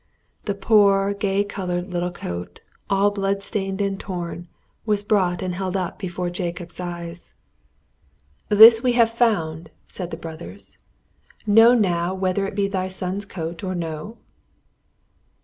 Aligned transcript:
The 0.45 0.55
poor, 0.55 1.13
gay 1.13 1.43
coloured 1.43 1.91
little 1.93 2.09
coat, 2.09 2.59
all 2.89 3.11
blood 3.11 3.43
stained 3.43 3.81
and 3.81 3.99
torn, 3.99 4.47
was 4.83 5.03
brought 5.03 5.43
and 5.43 5.53
held 5.53 5.77
up 5.77 5.99
before 5.99 6.31
Jacob's 6.31 6.79
eyes. 6.79 7.35
"This 8.49 8.77
have 8.79 8.83
we 8.83 8.93
found," 9.05 9.69
said 9.85 10.09
the 10.09 10.17
brothers; 10.17 10.75
"know 11.45 11.75
now 11.75 12.15
whether 12.15 12.47
it 12.47 12.55
be 12.55 12.67
thy 12.67 12.87
son's 12.87 13.25
coat 13.25 13.63
or 13.63 13.75
no?" 13.75 14.17